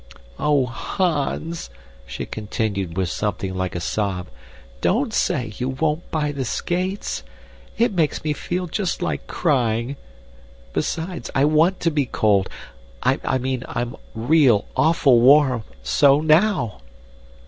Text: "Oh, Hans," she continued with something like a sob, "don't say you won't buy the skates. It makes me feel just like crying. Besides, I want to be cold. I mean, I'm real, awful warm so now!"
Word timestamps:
"Oh, 0.39 0.65
Hans," 0.65 1.69
she 2.07 2.25
continued 2.25 2.97
with 2.97 3.07
something 3.09 3.53
like 3.55 3.75
a 3.75 3.79
sob, 3.79 4.29
"don't 4.81 5.13
say 5.13 5.53
you 5.59 5.69
won't 5.69 6.09
buy 6.09 6.31
the 6.31 6.43
skates. 6.43 7.21
It 7.77 7.93
makes 7.93 8.23
me 8.23 8.33
feel 8.33 8.65
just 8.65 9.03
like 9.03 9.27
crying. 9.27 9.97
Besides, 10.73 11.29
I 11.35 11.45
want 11.45 11.79
to 11.81 11.91
be 11.91 12.07
cold. 12.07 12.49
I 13.03 13.37
mean, 13.37 13.63
I'm 13.67 13.95
real, 14.15 14.65
awful 14.75 15.19
warm 15.19 15.65
so 15.83 16.19
now!" 16.19 16.79